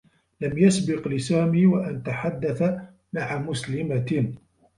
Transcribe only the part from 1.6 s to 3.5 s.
و أن تحدّث مع